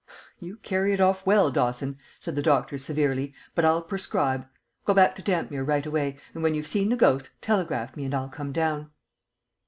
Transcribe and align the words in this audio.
"You 0.39 0.55
carry 0.57 0.93
it 0.93 0.99
off 0.99 1.27
well, 1.27 1.51
Dawson," 1.51 1.99
said 2.19 2.33
the 2.33 2.41
doctor, 2.41 2.79
severely, 2.79 3.35
"but 3.53 3.63
I'll 3.63 3.83
prescribe. 3.83 4.47
Go 4.83 4.95
back 4.95 5.13
to 5.13 5.21
Dampmere 5.21 5.63
right 5.63 5.85
away, 5.85 6.17
and 6.33 6.41
when 6.41 6.55
you've 6.55 6.65
seen 6.65 6.89
the 6.89 6.95
ghost, 6.95 7.29
telegraph 7.39 7.95
me 7.95 8.05
and 8.05 8.15
I'll 8.15 8.27
come 8.27 8.51
down." 8.51 8.89